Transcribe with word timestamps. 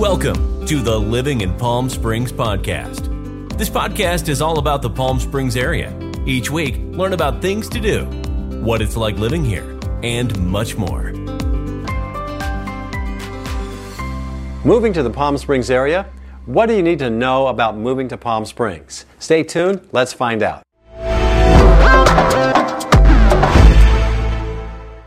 Welcome 0.00 0.64
to 0.64 0.80
the 0.80 0.98
Living 0.98 1.42
in 1.42 1.54
Palm 1.58 1.90
Springs 1.90 2.32
podcast. 2.32 3.58
This 3.58 3.68
podcast 3.68 4.30
is 4.30 4.40
all 4.40 4.58
about 4.58 4.80
the 4.80 4.88
Palm 4.88 5.20
Springs 5.20 5.58
area. 5.58 5.94
Each 6.24 6.50
week, 6.50 6.78
learn 6.78 7.12
about 7.12 7.42
things 7.42 7.68
to 7.68 7.78
do, 7.78 8.06
what 8.64 8.80
it's 8.80 8.96
like 8.96 9.18
living 9.18 9.44
here, 9.44 9.78
and 10.02 10.34
much 10.42 10.74
more. 10.78 11.12
Moving 14.64 14.94
to 14.94 15.02
the 15.02 15.12
Palm 15.14 15.36
Springs 15.36 15.70
area? 15.70 16.06
What 16.46 16.64
do 16.64 16.74
you 16.74 16.82
need 16.82 17.00
to 17.00 17.10
know 17.10 17.48
about 17.48 17.76
moving 17.76 18.08
to 18.08 18.16
Palm 18.16 18.46
Springs? 18.46 19.04
Stay 19.18 19.42
tuned, 19.42 19.86
let's 19.92 20.14
find 20.14 20.42
out. 20.42 20.62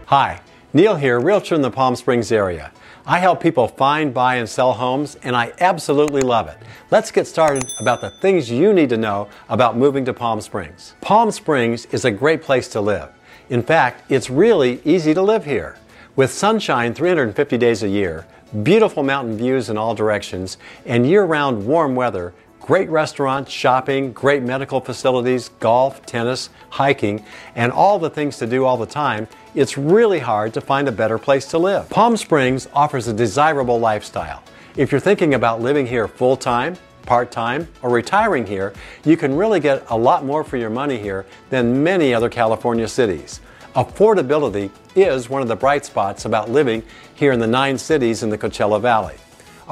Hi, 0.05 0.39
Neil 0.75 0.95
here, 0.95 1.19
realtor 1.19 1.53
in 1.53 1.61
the 1.61 1.69
Palm 1.69 1.95
Springs 1.95 2.31
area. 2.31 2.71
I 3.05 3.19
help 3.19 3.39
people 3.39 3.67
find, 3.67 4.11
buy, 4.11 4.37
and 4.37 4.49
sell 4.49 4.73
homes, 4.73 5.17
and 5.21 5.35
I 5.35 5.53
absolutely 5.59 6.21
love 6.21 6.47
it. 6.47 6.57
Let's 6.89 7.11
get 7.11 7.27
started 7.27 7.63
about 7.79 8.01
the 8.01 8.09
things 8.09 8.49
you 8.49 8.73
need 8.73 8.89
to 8.89 8.97
know 8.97 9.29
about 9.49 9.77
moving 9.77 10.03
to 10.05 10.13
Palm 10.13 10.41
Springs. 10.41 10.95
Palm 10.99 11.29
Springs 11.29 11.85
is 11.91 12.05
a 12.05 12.11
great 12.11 12.41
place 12.41 12.67
to 12.69 12.81
live. 12.81 13.11
In 13.51 13.61
fact, 13.61 14.09
it's 14.09 14.31
really 14.31 14.81
easy 14.83 15.13
to 15.13 15.21
live 15.21 15.45
here. 15.45 15.77
With 16.15 16.31
sunshine 16.31 16.95
350 16.95 17.55
days 17.59 17.83
a 17.83 17.89
year, 17.89 18.25
beautiful 18.63 19.03
mountain 19.03 19.37
views 19.37 19.69
in 19.69 19.77
all 19.77 19.93
directions, 19.93 20.57
and 20.87 21.07
year 21.07 21.23
round 21.23 21.67
warm 21.67 21.93
weather, 21.93 22.33
Great 22.63 22.89
restaurants, 22.89 23.51
shopping, 23.51 24.13
great 24.13 24.41
medical 24.41 24.79
facilities, 24.79 25.49
golf, 25.59 26.05
tennis, 26.05 26.49
hiking, 26.69 27.21
and 27.55 27.73
all 27.73 27.99
the 27.99 28.09
things 28.09 28.37
to 28.37 28.47
do 28.47 28.63
all 28.63 28.77
the 28.77 28.85
time, 28.85 29.27
it's 29.53 29.77
really 29.77 30.19
hard 30.19 30.53
to 30.53 30.61
find 30.61 30.87
a 30.87 30.91
better 30.93 31.17
place 31.17 31.45
to 31.45 31.57
live. 31.57 31.89
Palm 31.89 32.15
Springs 32.15 32.69
offers 32.73 33.09
a 33.09 33.13
desirable 33.13 33.81
lifestyle. 33.81 34.41
If 34.77 34.93
you're 34.93 35.01
thinking 35.01 35.33
about 35.33 35.59
living 35.59 35.85
here 35.85 36.07
full 36.07 36.37
time, 36.37 36.77
part 37.05 37.31
time, 37.31 37.67
or 37.81 37.89
retiring 37.89 38.47
here, 38.47 38.71
you 39.03 39.17
can 39.17 39.35
really 39.35 39.59
get 39.59 39.83
a 39.89 39.97
lot 39.97 40.23
more 40.23 40.41
for 40.41 40.55
your 40.55 40.69
money 40.69 40.97
here 40.97 41.25
than 41.49 41.83
many 41.83 42.13
other 42.13 42.29
California 42.29 42.87
cities. 42.87 43.41
Affordability 43.75 44.71
is 44.95 45.29
one 45.29 45.41
of 45.41 45.49
the 45.49 45.55
bright 45.57 45.83
spots 45.83 46.23
about 46.23 46.49
living 46.49 46.81
here 47.15 47.33
in 47.33 47.41
the 47.41 47.47
nine 47.47 47.77
cities 47.77 48.23
in 48.23 48.29
the 48.29 48.37
Coachella 48.37 48.79
Valley. 48.79 49.15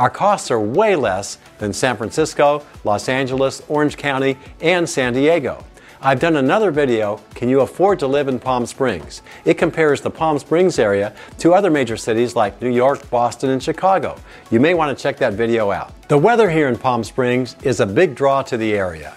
Our 0.01 0.09
costs 0.09 0.49
are 0.49 0.59
way 0.59 0.95
less 0.95 1.37
than 1.59 1.73
San 1.73 1.95
Francisco, 1.95 2.65
Los 2.83 3.07
Angeles, 3.07 3.61
Orange 3.67 3.97
County, 3.97 4.35
and 4.59 4.89
San 4.89 5.13
Diego. 5.13 5.63
I've 6.01 6.19
done 6.19 6.37
another 6.37 6.71
video, 6.71 7.21
Can 7.35 7.49
You 7.49 7.61
Afford 7.61 7.99
to 7.99 8.07
Live 8.07 8.27
in 8.27 8.39
Palm 8.39 8.65
Springs? 8.65 9.21
It 9.45 9.59
compares 9.59 10.01
the 10.01 10.09
Palm 10.09 10.39
Springs 10.39 10.79
area 10.79 11.13
to 11.37 11.53
other 11.53 11.69
major 11.69 11.97
cities 11.97 12.35
like 12.35 12.59
New 12.63 12.71
York, 12.71 13.11
Boston, 13.11 13.51
and 13.51 13.61
Chicago. 13.61 14.17
You 14.49 14.59
may 14.59 14.73
want 14.73 14.97
to 14.97 14.99
check 14.99 15.17
that 15.17 15.33
video 15.33 15.69
out. 15.69 15.93
The 16.07 16.17
weather 16.17 16.49
here 16.49 16.67
in 16.67 16.79
Palm 16.79 17.03
Springs 17.03 17.55
is 17.61 17.79
a 17.79 17.85
big 17.85 18.15
draw 18.15 18.41
to 18.41 18.57
the 18.57 18.73
area. 18.73 19.13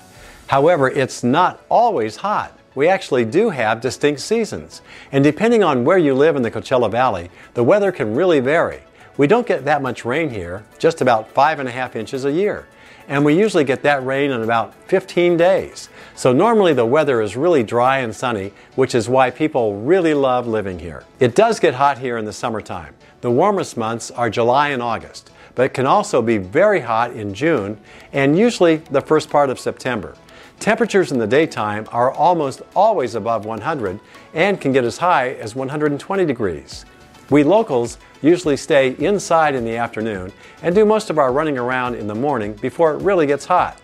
However, 0.48 0.90
it's 0.90 1.24
not 1.24 1.64
always 1.70 2.16
hot. 2.16 2.58
We 2.74 2.88
actually 2.88 3.24
do 3.24 3.48
have 3.48 3.80
distinct 3.80 4.20
seasons. 4.20 4.82
And 5.12 5.24
depending 5.24 5.64
on 5.64 5.86
where 5.86 5.96
you 5.96 6.12
live 6.12 6.36
in 6.36 6.42
the 6.42 6.50
Coachella 6.50 6.90
Valley, 6.90 7.30
the 7.55 7.64
weather 7.64 7.90
can 7.90 8.14
really 8.14 8.40
vary. 8.40 8.82
We 9.16 9.28
don't 9.28 9.46
get 9.46 9.64
that 9.64 9.80
much 9.80 10.04
rain 10.04 10.30
here, 10.30 10.64
just 10.78 11.00
about 11.00 11.30
five 11.30 11.60
and 11.60 11.68
a 11.68 11.72
half 11.72 11.94
inches 11.94 12.24
a 12.24 12.32
year. 12.32 12.66
And 13.06 13.24
we 13.24 13.38
usually 13.38 13.64
get 13.64 13.82
that 13.82 14.04
rain 14.04 14.32
in 14.32 14.42
about 14.42 14.74
15 14.88 15.36
days. 15.36 15.88
So 16.16 16.32
normally 16.32 16.72
the 16.72 16.86
weather 16.86 17.20
is 17.20 17.36
really 17.36 17.62
dry 17.62 17.98
and 17.98 18.14
sunny, 18.14 18.52
which 18.74 18.94
is 18.94 19.08
why 19.08 19.30
people 19.30 19.76
really 19.80 20.14
love 20.14 20.48
living 20.48 20.78
here. 20.78 21.04
It 21.20 21.36
does 21.36 21.60
get 21.60 21.74
hot 21.74 21.98
here 21.98 22.16
in 22.16 22.24
the 22.24 22.32
summertime. 22.32 22.94
The 23.20 23.30
warmest 23.30 23.76
months 23.76 24.10
are 24.10 24.30
July 24.30 24.70
and 24.70 24.82
August, 24.82 25.30
but 25.54 25.66
it 25.66 25.74
can 25.74 25.86
also 25.86 26.20
be 26.20 26.38
very 26.38 26.80
hot 26.80 27.12
in 27.12 27.34
June 27.34 27.78
and 28.12 28.36
usually 28.36 28.76
the 28.76 29.00
first 29.00 29.30
part 29.30 29.48
of 29.48 29.60
September. 29.60 30.16
Temperatures 30.58 31.12
in 31.12 31.18
the 31.18 31.26
daytime 31.26 31.86
are 31.92 32.10
almost 32.10 32.62
always 32.74 33.14
above 33.14 33.44
100 33.44 34.00
and 34.33 34.60
can 34.60 34.72
get 34.72 34.84
as 34.84 34.98
high 34.98 35.34
as 35.34 35.55
120 35.55 36.24
degrees. 36.24 36.84
We 37.30 37.42
locals 37.42 37.98
usually 38.23 38.57
stay 38.57 38.96
inside 38.98 39.55
in 39.55 39.64
the 39.64 39.77
afternoon 39.77 40.33
and 40.62 40.74
do 40.74 40.85
most 40.85 41.11
of 41.11 41.18
our 41.18 41.33
running 41.33 41.58
around 41.58 41.95
in 41.95 42.07
the 42.07 42.14
morning 42.14 42.55
before 42.55 42.92
it 42.92 43.02
really 43.02 43.27
gets 43.27 43.45
hot. 43.46 43.80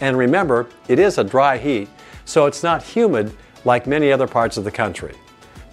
And 0.00 0.16
remember, 0.16 0.68
it 0.88 0.98
is 0.98 1.18
a 1.18 1.24
dry 1.24 1.58
heat, 1.58 1.88
so 2.24 2.46
it's 2.46 2.62
not 2.62 2.82
humid 2.82 3.36
like 3.64 3.86
many 3.86 4.12
other 4.12 4.26
parts 4.26 4.56
of 4.56 4.64
the 4.64 4.70
country. 4.70 5.14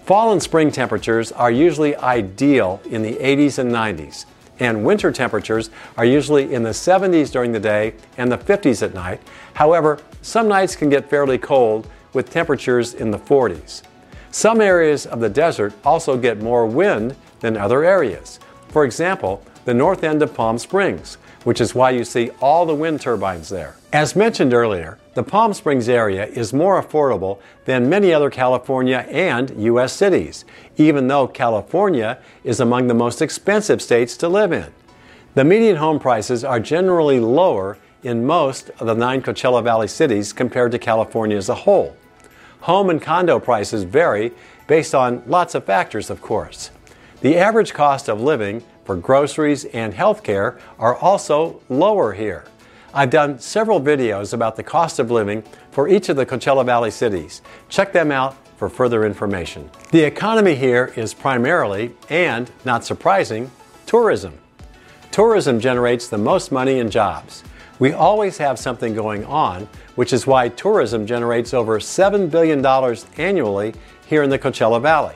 Fall 0.04 0.32
and 0.32 0.42
spring 0.42 0.70
temperatures 0.70 1.30
are 1.32 1.50
usually 1.50 1.94
ideal 1.96 2.80
in 2.90 3.02
the 3.02 3.14
80s 3.14 3.58
and 3.58 3.70
90s, 3.70 4.26
and 4.58 4.84
winter 4.84 5.12
temperatures 5.12 5.70
are 5.96 6.04
usually 6.04 6.52
in 6.52 6.62
the 6.62 6.70
70s 6.70 7.30
during 7.30 7.52
the 7.52 7.60
day 7.60 7.94
and 8.16 8.30
the 8.30 8.38
50s 8.38 8.82
at 8.82 8.94
night. 8.94 9.20
However, 9.54 10.00
some 10.22 10.48
nights 10.48 10.74
can 10.74 10.88
get 10.88 11.08
fairly 11.08 11.38
cold 11.38 11.88
with 12.12 12.30
temperatures 12.30 12.94
in 12.94 13.10
the 13.10 13.18
40s. 13.18 13.82
Some 14.32 14.62
areas 14.62 15.04
of 15.04 15.20
the 15.20 15.28
desert 15.28 15.74
also 15.84 16.16
get 16.16 16.40
more 16.40 16.66
wind 16.66 17.14
than 17.40 17.58
other 17.58 17.84
areas. 17.84 18.40
For 18.68 18.86
example, 18.86 19.44
the 19.66 19.74
north 19.74 20.02
end 20.02 20.22
of 20.22 20.32
Palm 20.32 20.56
Springs, 20.56 21.18
which 21.44 21.60
is 21.60 21.74
why 21.74 21.90
you 21.90 22.02
see 22.02 22.30
all 22.40 22.64
the 22.64 22.74
wind 22.74 23.02
turbines 23.02 23.50
there. 23.50 23.76
As 23.92 24.16
mentioned 24.16 24.54
earlier, 24.54 24.98
the 25.12 25.22
Palm 25.22 25.52
Springs 25.52 25.86
area 25.86 26.24
is 26.24 26.54
more 26.54 26.82
affordable 26.82 27.40
than 27.66 27.90
many 27.90 28.10
other 28.10 28.30
California 28.30 29.06
and 29.10 29.50
U.S. 29.64 29.92
cities, 29.92 30.46
even 30.78 31.08
though 31.08 31.28
California 31.28 32.18
is 32.42 32.58
among 32.58 32.86
the 32.86 32.94
most 32.94 33.20
expensive 33.20 33.82
states 33.82 34.16
to 34.16 34.30
live 34.30 34.50
in. 34.50 34.72
The 35.34 35.44
median 35.44 35.76
home 35.76 36.00
prices 36.00 36.42
are 36.42 36.58
generally 36.58 37.20
lower 37.20 37.76
in 38.02 38.24
most 38.24 38.70
of 38.80 38.86
the 38.86 38.94
nine 38.94 39.20
Coachella 39.20 39.62
Valley 39.62 39.88
cities 39.88 40.32
compared 40.32 40.72
to 40.72 40.78
California 40.78 41.36
as 41.36 41.50
a 41.50 41.54
whole. 41.54 41.94
Home 42.62 42.90
and 42.90 43.02
condo 43.02 43.40
prices 43.40 43.82
vary 43.82 44.32
based 44.68 44.94
on 44.94 45.22
lots 45.26 45.56
of 45.56 45.64
factors, 45.64 46.10
of 46.10 46.22
course. 46.22 46.70
The 47.20 47.36
average 47.36 47.74
cost 47.74 48.08
of 48.08 48.20
living 48.20 48.62
for 48.84 48.94
groceries 48.96 49.64
and 49.66 49.92
healthcare 49.92 50.60
are 50.78 50.96
also 50.96 51.60
lower 51.68 52.12
here. 52.12 52.44
I've 52.94 53.10
done 53.10 53.40
several 53.40 53.80
videos 53.80 54.32
about 54.32 54.54
the 54.54 54.62
cost 54.62 55.00
of 55.00 55.10
living 55.10 55.42
for 55.72 55.88
each 55.88 56.08
of 56.08 56.16
the 56.16 56.24
Coachella 56.24 56.64
Valley 56.64 56.92
cities. 56.92 57.42
Check 57.68 57.92
them 57.92 58.12
out 58.12 58.36
for 58.56 58.68
further 58.68 59.04
information. 59.04 59.68
The 59.90 60.04
economy 60.04 60.54
here 60.54 60.92
is 60.94 61.14
primarily, 61.14 61.92
and 62.10 62.48
not 62.64 62.84
surprising, 62.84 63.50
tourism. 63.86 64.38
Tourism 65.10 65.58
generates 65.58 66.06
the 66.06 66.18
most 66.18 66.52
money 66.52 66.78
and 66.78 66.92
jobs. 66.92 67.42
We 67.78 67.92
always 67.92 68.38
have 68.38 68.58
something 68.58 68.94
going 68.94 69.24
on, 69.24 69.68
which 69.94 70.12
is 70.12 70.26
why 70.26 70.48
tourism 70.50 71.06
generates 71.06 71.54
over 71.54 71.78
$7 71.78 72.30
billion 72.30 72.64
annually 73.16 73.74
here 74.06 74.22
in 74.22 74.30
the 74.30 74.38
Coachella 74.38 74.80
Valley. 74.80 75.14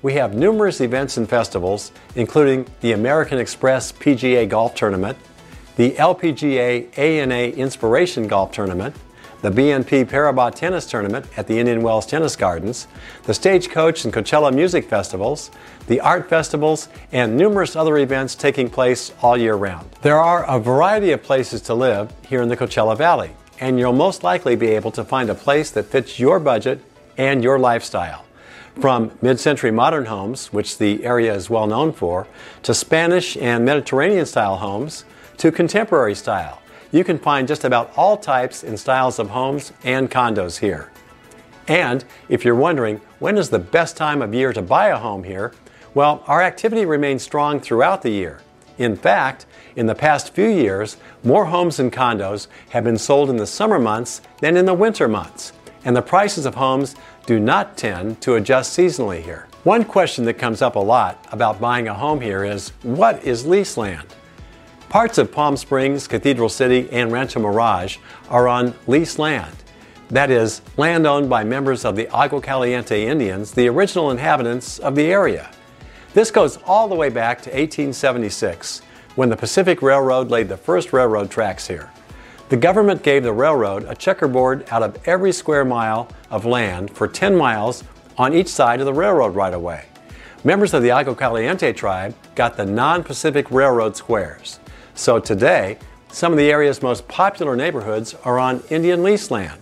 We 0.00 0.14
have 0.14 0.34
numerous 0.34 0.80
events 0.80 1.16
and 1.16 1.28
festivals, 1.28 1.92
including 2.14 2.66
the 2.80 2.92
American 2.92 3.38
Express 3.38 3.92
PGA 3.92 4.48
Golf 4.48 4.74
Tournament, 4.74 5.18
the 5.76 5.92
LPGA 5.92 6.96
ANA 6.98 7.48
Inspiration 7.56 8.26
Golf 8.26 8.52
Tournament, 8.52 8.94
the 9.40 9.50
BNP 9.50 10.04
Paribas 10.06 10.54
Tennis 10.54 10.84
Tournament 10.84 11.26
at 11.36 11.46
the 11.46 11.58
Indian 11.58 11.80
Wells 11.82 12.06
Tennis 12.06 12.34
Gardens, 12.34 12.88
the 13.22 13.34
Stagecoach 13.34 14.04
and 14.04 14.12
Coachella 14.12 14.52
Music 14.52 14.84
Festivals, 14.88 15.52
the 15.86 16.00
art 16.00 16.28
festivals, 16.28 16.88
and 17.12 17.36
numerous 17.36 17.76
other 17.76 17.98
events 17.98 18.34
taking 18.34 18.68
place 18.68 19.12
all 19.22 19.36
year 19.36 19.54
round. 19.54 19.88
There 20.02 20.18
are 20.18 20.44
a 20.44 20.58
variety 20.58 21.12
of 21.12 21.22
places 21.22 21.60
to 21.62 21.74
live 21.74 22.12
here 22.26 22.42
in 22.42 22.48
the 22.48 22.56
Coachella 22.56 22.96
Valley, 22.96 23.30
and 23.60 23.78
you'll 23.78 23.92
most 23.92 24.24
likely 24.24 24.56
be 24.56 24.68
able 24.68 24.90
to 24.92 25.04
find 25.04 25.30
a 25.30 25.34
place 25.34 25.70
that 25.70 25.84
fits 25.84 26.18
your 26.18 26.40
budget 26.40 26.80
and 27.16 27.42
your 27.42 27.60
lifestyle. 27.60 28.24
From 28.80 29.12
mid 29.22 29.38
century 29.38 29.70
modern 29.70 30.06
homes, 30.06 30.52
which 30.52 30.78
the 30.78 31.04
area 31.04 31.34
is 31.34 31.48
well 31.48 31.66
known 31.66 31.92
for, 31.92 32.26
to 32.62 32.74
Spanish 32.74 33.36
and 33.36 33.64
Mediterranean 33.64 34.26
style 34.26 34.56
homes, 34.56 35.04
to 35.36 35.52
contemporary 35.52 36.16
style 36.16 36.60
you 36.90 37.04
can 37.04 37.18
find 37.18 37.46
just 37.46 37.64
about 37.64 37.92
all 37.96 38.16
types 38.16 38.62
and 38.62 38.78
styles 38.78 39.18
of 39.18 39.30
homes 39.30 39.72
and 39.84 40.10
condos 40.10 40.58
here. 40.58 40.90
And 41.66 42.04
if 42.28 42.44
you're 42.44 42.54
wondering 42.54 43.00
when 43.18 43.36
is 43.36 43.50
the 43.50 43.58
best 43.58 43.96
time 43.96 44.22
of 44.22 44.32
year 44.32 44.52
to 44.52 44.62
buy 44.62 44.88
a 44.88 44.98
home 44.98 45.24
here, 45.24 45.52
well, 45.94 46.22
our 46.26 46.42
activity 46.42 46.84
remains 46.84 47.22
strong 47.22 47.60
throughout 47.60 48.02
the 48.02 48.10
year. 48.10 48.40
In 48.78 48.96
fact, 48.96 49.46
in 49.76 49.86
the 49.86 49.94
past 49.94 50.34
few 50.34 50.48
years, 50.48 50.96
more 51.24 51.46
homes 51.46 51.80
and 51.80 51.92
condos 51.92 52.46
have 52.70 52.84
been 52.84 52.98
sold 52.98 53.28
in 53.28 53.36
the 53.36 53.46
summer 53.46 53.78
months 53.78 54.22
than 54.40 54.56
in 54.56 54.66
the 54.66 54.74
winter 54.74 55.08
months, 55.08 55.52
and 55.84 55.96
the 55.96 56.02
prices 56.02 56.46
of 56.46 56.54
homes 56.54 56.94
do 57.26 57.40
not 57.40 57.76
tend 57.76 58.20
to 58.22 58.36
adjust 58.36 58.78
seasonally 58.78 59.22
here. 59.22 59.48
One 59.64 59.84
question 59.84 60.24
that 60.26 60.34
comes 60.34 60.62
up 60.62 60.76
a 60.76 60.80
lot 60.80 61.26
about 61.32 61.60
buying 61.60 61.88
a 61.88 61.94
home 61.94 62.20
here 62.20 62.44
is 62.44 62.70
what 62.82 63.22
is 63.24 63.44
lease 63.44 63.76
land? 63.76 64.14
Parts 64.88 65.18
of 65.18 65.30
Palm 65.30 65.58
Springs, 65.58 66.08
Cathedral 66.08 66.48
City, 66.48 66.88
and 66.90 67.12
Rancho 67.12 67.40
Mirage 67.40 67.98
are 68.30 68.48
on 68.48 68.74
leased 68.86 69.18
land. 69.18 69.54
That 70.08 70.30
is, 70.30 70.62
land 70.78 71.06
owned 71.06 71.28
by 71.28 71.44
members 71.44 71.84
of 71.84 71.94
the 71.94 72.08
Agua 72.08 72.40
Caliente 72.40 73.04
Indians, 73.04 73.52
the 73.52 73.68
original 73.68 74.10
inhabitants 74.10 74.78
of 74.78 74.94
the 74.94 75.12
area. 75.12 75.50
This 76.14 76.30
goes 76.30 76.56
all 76.64 76.88
the 76.88 76.94
way 76.94 77.10
back 77.10 77.42
to 77.42 77.50
1876, 77.50 78.80
when 79.14 79.28
the 79.28 79.36
Pacific 79.36 79.82
Railroad 79.82 80.30
laid 80.30 80.48
the 80.48 80.56
first 80.56 80.94
railroad 80.94 81.30
tracks 81.30 81.66
here. 81.66 81.90
The 82.48 82.56
government 82.56 83.02
gave 83.02 83.24
the 83.24 83.32
railroad 83.34 83.84
a 83.84 83.94
checkerboard 83.94 84.64
out 84.70 84.82
of 84.82 84.96
every 85.06 85.32
square 85.32 85.66
mile 85.66 86.08
of 86.30 86.46
land 86.46 86.96
for 86.96 87.06
10 87.06 87.36
miles 87.36 87.84
on 88.16 88.32
each 88.32 88.48
side 88.48 88.80
of 88.80 88.86
the 88.86 88.94
railroad 88.94 89.34
right 89.34 89.52
of 89.52 89.60
way. 89.60 89.84
Members 90.44 90.72
of 90.72 90.82
the 90.82 90.92
Agua 90.92 91.14
Caliente 91.14 91.74
tribe 91.74 92.14
got 92.34 92.56
the 92.56 92.64
non 92.64 93.04
Pacific 93.04 93.50
Railroad 93.50 93.94
squares. 93.94 94.60
So 94.98 95.20
today, 95.20 95.78
some 96.10 96.32
of 96.32 96.38
the 96.38 96.50
area's 96.50 96.82
most 96.82 97.06
popular 97.06 97.54
neighborhoods 97.54 98.16
are 98.24 98.36
on 98.40 98.64
Indian 98.68 99.04
lease 99.04 99.30
land. 99.30 99.60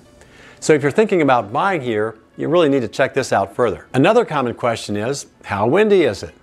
So 0.60 0.72
if 0.72 0.80
you're 0.80 0.90
thinking 0.90 1.20
about 1.20 1.52
buying 1.52 1.82
here, 1.82 2.16
you 2.38 2.48
really 2.48 2.70
need 2.70 2.80
to 2.80 2.88
check 2.88 3.12
this 3.12 3.34
out 3.34 3.54
further. 3.54 3.86
Another 3.92 4.24
common 4.24 4.54
question 4.54 4.96
is 4.96 5.26
how 5.44 5.66
windy 5.66 6.04
is 6.04 6.22
it? 6.22 6.34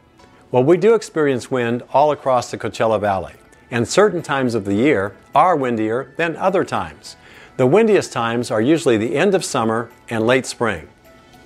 Well, 0.52 0.64
we 0.64 0.78
do 0.78 0.94
experience 0.94 1.50
wind 1.50 1.82
all 1.92 2.12
across 2.12 2.52
the 2.52 2.58
Coachella 2.60 3.02
Valley 3.02 3.34
and 3.72 3.88
certain 3.88 4.22
times 4.22 4.54
of 4.54 4.64
the 4.64 4.76
year 4.76 5.16
are 5.34 5.56
windier 5.56 6.14
than 6.18 6.36
other 6.36 6.64
times. 6.64 7.16
The 7.58 7.66
windiest 7.66 8.14
times 8.14 8.52
are 8.52 8.62
usually 8.62 8.98
the 8.98 9.16
end 9.16 9.34
of 9.34 9.44
summer 9.44 9.90
and 10.08 10.28
late 10.28 10.46
spring. 10.46 10.88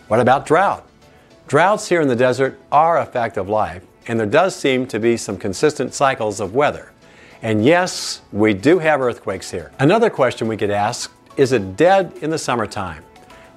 What 0.09 0.19
about 0.19 0.45
drought? 0.45 0.85
Droughts 1.47 1.87
here 1.87 2.01
in 2.01 2.09
the 2.09 2.15
desert 2.17 2.59
are 2.73 2.99
a 2.99 3.05
fact 3.05 3.37
of 3.37 3.47
life, 3.47 3.83
and 4.05 4.19
there 4.19 4.27
does 4.27 4.53
seem 4.53 4.85
to 4.87 4.99
be 4.99 5.15
some 5.15 5.37
consistent 5.37 5.93
cycles 5.93 6.41
of 6.41 6.53
weather. 6.53 6.91
And 7.41 7.63
yes, 7.63 8.21
we 8.31 8.53
do 8.53 8.79
have 8.79 9.01
earthquakes 9.01 9.51
here. 9.51 9.71
Another 9.79 10.09
question 10.09 10.47
we 10.47 10.55
get 10.55 10.71
asked 10.71 11.11
is 11.37 11.51
it 11.51 11.77
dead 11.77 12.13
in 12.21 12.31
the 12.31 12.37
summertime? 12.37 13.03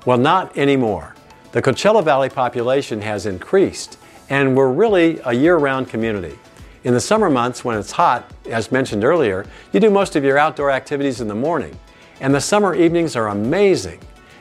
Well, 0.04 0.18
not 0.18 0.56
anymore. 0.58 1.14
The 1.52 1.62
Coachella 1.62 2.04
Valley 2.04 2.28
population 2.28 3.00
has 3.00 3.24
increased, 3.24 3.98
and 4.28 4.54
we're 4.54 4.70
really 4.70 5.18
a 5.24 5.32
year 5.32 5.56
round 5.56 5.88
community. 5.88 6.38
In 6.84 6.94
the 6.94 7.00
summer 7.00 7.30
months, 7.30 7.64
when 7.64 7.78
it's 7.78 7.90
hot, 7.90 8.30
as 8.46 8.70
mentioned 8.70 9.02
earlier, 9.02 9.46
you 9.72 9.80
do 9.80 9.90
most 9.90 10.14
of 10.14 10.24
your 10.24 10.38
outdoor 10.38 10.70
activities 10.70 11.20
in 11.20 11.28
the 11.28 11.34
morning. 11.34 11.78
And 12.20 12.34
the 12.34 12.40
summer 12.40 12.74
evenings 12.74 13.16
are 13.16 13.28
amazing. 13.28 14.00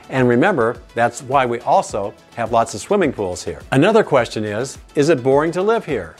And 0.10 0.28
remember, 0.28 0.82
that's 0.96 1.22
why 1.22 1.46
we 1.46 1.60
also 1.62 2.14
have 2.36 2.52
lots 2.52 2.74
of 2.74 2.82
swimming 2.82 3.14
pools 3.14 3.44
here. 3.44 3.62
Another 3.72 4.04
question 4.04 4.44
is 4.44 4.78
Is 4.96 5.10
it 5.10 5.24
boring 5.24 5.52
to 5.54 5.62
live 5.62 5.86
here? 5.86 6.16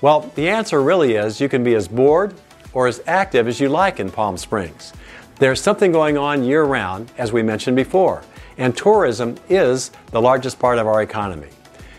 Well, 0.00 0.30
the 0.34 0.48
answer 0.48 0.82
really 0.82 1.14
is 1.14 1.40
you 1.40 1.48
can 1.48 1.62
be 1.62 1.74
as 1.74 1.86
bored 1.86 2.34
or 2.72 2.86
as 2.86 3.02
active 3.06 3.48
as 3.48 3.60
you 3.60 3.68
like 3.68 4.00
in 4.00 4.10
Palm 4.10 4.36
Springs. 4.36 4.92
There's 5.36 5.60
something 5.60 5.92
going 5.92 6.16
on 6.16 6.44
year 6.44 6.64
round, 6.64 7.10
as 7.18 7.32
we 7.32 7.42
mentioned 7.42 7.76
before, 7.76 8.22
and 8.58 8.76
tourism 8.76 9.36
is 9.48 9.90
the 10.10 10.20
largest 10.20 10.58
part 10.58 10.78
of 10.78 10.86
our 10.86 11.02
economy. 11.02 11.48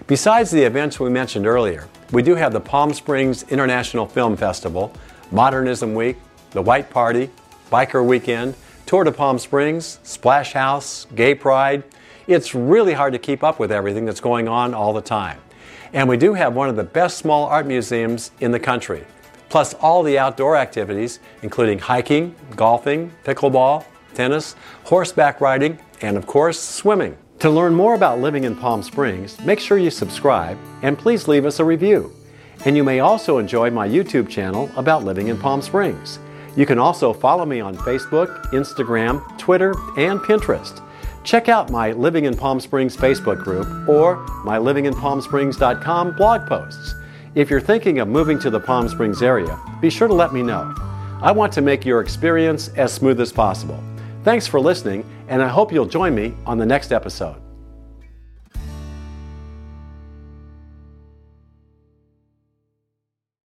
Besides 0.07 0.51
the 0.51 0.63
events 0.63 0.99
we 0.99 1.09
mentioned 1.09 1.47
earlier, 1.47 1.87
we 2.11 2.21
do 2.21 2.35
have 2.35 2.53
the 2.53 2.59
Palm 2.59 2.93
Springs 2.93 3.43
International 3.43 4.05
Film 4.05 4.37
Festival, 4.37 4.93
Modernism 5.31 5.95
Week, 5.95 6.17
the 6.51 6.61
White 6.61 6.89
Party, 6.89 7.29
Biker 7.71 8.05
Weekend, 8.05 8.55
Tour 8.85 9.03
de 9.03 9.11
Palm 9.11 9.39
Springs, 9.39 9.99
Splash 10.03 10.53
House, 10.53 11.07
Gay 11.15 11.33
Pride. 11.33 11.83
It's 12.27 12.53
really 12.53 12.93
hard 12.93 13.13
to 13.13 13.19
keep 13.19 13.43
up 13.43 13.59
with 13.59 13.71
everything 13.71 14.05
that's 14.05 14.19
going 14.19 14.47
on 14.47 14.73
all 14.73 14.93
the 14.93 15.01
time. 15.01 15.39
And 15.93 16.07
we 16.07 16.17
do 16.17 16.33
have 16.33 16.55
one 16.55 16.69
of 16.69 16.75
the 16.75 16.83
best 16.83 17.17
small 17.17 17.45
art 17.45 17.65
museums 17.65 18.31
in 18.39 18.51
the 18.51 18.59
country, 18.59 19.05
plus 19.53 19.75
all 19.75 20.01
the 20.01 20.17
outdoor 20.17 20.57
activities, 20.57 21.19
including 21.43 21.77
hiking, 21.77 22.33
golfing, 22.55 23.11
pickleball, 23.23 23.85
tennis, 24.15 24.55
horseback 24.85 25.39
riding, 25.41 25.77
and 26.01 26.17
of 26.17 26.25
course, 26.25 26.59
swimming. 26.59 27.15
To 27.37 27.51
learn 27.51 27.75
more 27.75 27.93
about 27.93 28.17
living 28.17 28.45
in 28.45 28.55
Palm 28.55 28.81
Springs, 28.81 29.39
make 29.41 29.59
sure 29.59 29.77
you 29.77 29.91
subscribe 29.91 30.57
and 30.81 30.97
please 30.97 31.27
leave 31.27 31.45
us 31.45 31.59
a 31.59 31.65
review. 31.65 32.11
And 32.65 32.75
you 32.75 32.83
may 32.83 33.01
also 33.01 33.37
enjoy 33.37 33.69
my 33.69 33.87
YouTube 33.87 34.27
channel 34.27 34.71
about 34.75 35.03
living 35.03 35.27
in 35.27 35.37
Palm 35.37 35.61
Springs. 35.61 36.17
You 36.57 36.65
can 36.65 36.79
also 36.79 37.13
follow 37.13 37.45
me 37.45 37.59
on 37.59 37.77
Facebook, 37.77 38.45
Instagram, 38.53 39.37
Twitter, 39.37 39.75
and 39.97 40.19
Pinterest. 40.21 40.83
Check 41.23 41.47
out 41.47 41.69
my 41.69 41.91
Living 41.91 42.25
in 42.25 42.35
Palm 42.35 42.59
Springs 42.59 42.97
Facebook 42.97 43.43
group 43.43 43.67
or 43.87 44.15
my 44.43 44.57
livinginpalmsprings.com 44.57 46.15
blog 46.15 46.47
posts. 46.47 46.95
If 47.35 47.49
you're 47.49 47.59
thinking 47.59 47.97
of 47.97 48.07
moving 48.07 48.37
to 48.39 48.51
the 48.51 48.59
Palm 48.59 48.87
Springs 48.87 49.23
area, 49.23 49.59
be 49.81 49.89
sure 49.89 50.07
to 50.07 50.13
let 50.13 50.33
me 50.33 50.43
know. 50.43 50.71
I 51.19 51.31
want 51.31 51.51
to 51.53 51.61
make 51.61 51.83
your 51.83 51.99
experience 51.99 52.67
as 52.75 52.93
smooth 52.93 53.19
as 53.19 53.31
possible. 53.31 53.83
Thanks 54.23 54.45
for 54.45 54.59
listening, 54.59 55.03
and 55.27 55.41
I 55.41 55.47
hope 55.47 55.73
you'll 55.73 55.87
join 55.87 56.13
me 56.13 56.35
on 56.45 56.59
the 56.59 56.65
next 56.65 56.91
episode. 56.91 57.42